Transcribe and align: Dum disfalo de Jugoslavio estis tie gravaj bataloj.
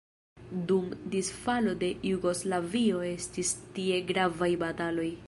Dum 0.69 0.87
disfalo 1.15 1.75
de 1.83 1.91
Jugoslavio 2.11 3.05
estis 3.13 3.55
tie 3.77 4.01
gravaj 4.13 4.55
bataloj. 4.65 5.11